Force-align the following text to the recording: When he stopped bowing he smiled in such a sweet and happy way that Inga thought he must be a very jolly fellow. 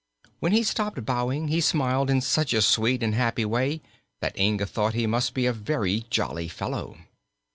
When 0.39 0.51
he 0.51 0.63
stopped 0.63 1.05
bowing 1.05 1.49
he 1.49 1.61
smiled 1.61 2.09
in 2.09 2.21
such 2.21 2.55
a 2.55 2.63
sweet 2.63 3.03
and 3.03 3.13
happy 3.13 3.45
way 3.45 3.83
that 4.19 4.35
Inga 4.35 4.65
thought 4.65 4.95
he 4.95 5.05
must 5.05 5.35
be 5.35 5.45
a 5.45 5.53
very 5.53 6.07
jolly 6.09 6.47
fellow. 6.47 6.97